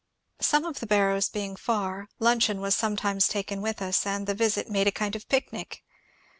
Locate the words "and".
4.03-4.25